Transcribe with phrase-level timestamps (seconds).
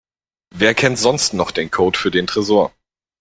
[0.49, 2.73] Wer kennt sonst noch den Code für den Tresor?